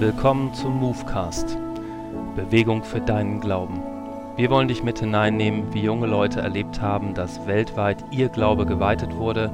[0.00, 1.58] Willkommen zum Movecast.
[2.34, 3.82] Bewegung für deinen Glauben.
[4.34, 9.14] Wir wollen dich mit hineinnehmen, wie junge Leute erlebt haben, dass weltweit ihr Glaube geweitet
[9.14, 9.52] wurde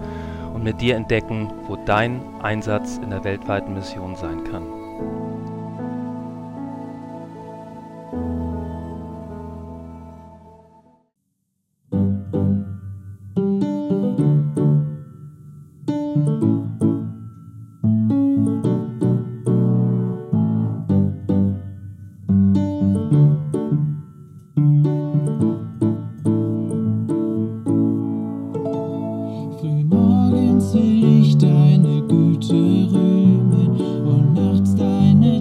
[0.54, 5.55] und mit dir entdecken, wo dein Einsatz in der weltweiten Mission sein kann.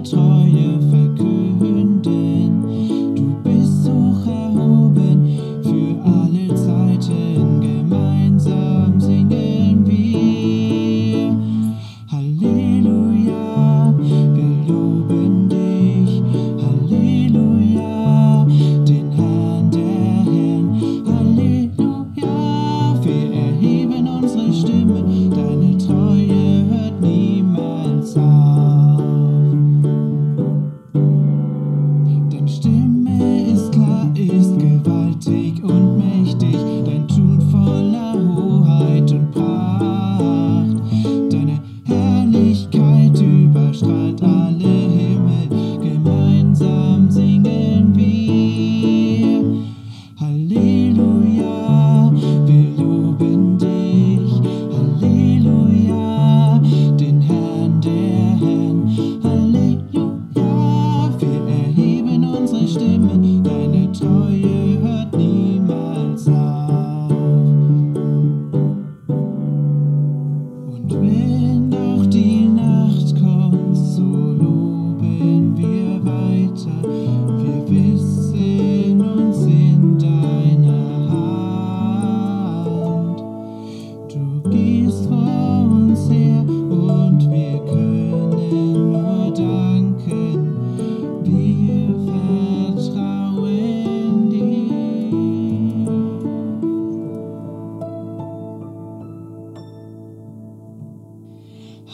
[0.06, 0.45] So.
[43.76, 44.35] Veranstalter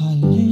[0.02, 0.51] 满意